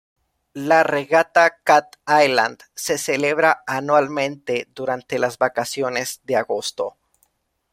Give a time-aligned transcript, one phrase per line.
[0.69, 6.97] La regata "Cat Island" se celebra anualmente, durante las vacaciones de agosto.